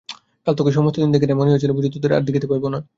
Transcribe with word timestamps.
কাল 0.47 0.53
তোকে 0.57 0.71
সমস্তদিন 0.71 1.09
দেখি 1.11 1.25
নাই, 1.27 1.37
মনে 1.37 1.49
হইয়াছিল 1.49 1.71
বুঝি 1.77 1.89
তোদের 1.95 2.11
আর 2.13 2.23
দেখিতে 2.27 2.47
পাইব 2.47 2.65
না। 2.67 2.79